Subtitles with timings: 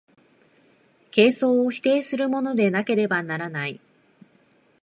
[1.11, 3.79] 形相を否定するものでなければならない。